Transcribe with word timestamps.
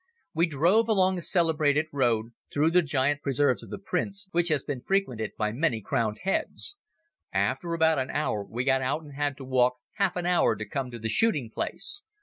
We 0.33 0.47
drove 0.47 0.89
along 0.89 1.15
the 1.15 1.21
celebrated 1.21 1.85
road, 1.93 2.31
through 2.51 2.71
the 2.71 2.81
giant 2.81 3.21
preserves 3.21 3.61
of 3.61 3.69
the 3.69 3.77
Prince, 3.77 4.27
which 4.31 4.47
has 4.47 4.63
been 4.63 4.81
frequented 4.81 5.33
by 5.37 5.51
many 5.51 5.79
crowned 5.79 6.21
heads. 6.23 6.75
After 7.31 7.75
about 7.75 7.99
an 7.99 8.09
hour, 8.09 8.43
we 8.43 8.63
got 8.65 8.81
out 8.81 9.03
and 9.03 9.13
had 9.13 9.37
to 9.37 9.45
walk 9.45 9.77
half 9.97 10.15
an 10.15 10.25
hour 10.25 10.55
to 10.55 10.65
come 10.65 10.89
to 10.89 10.97
the 10.97 11.07
shooting 11.07 11.51
place. 11.51 12.01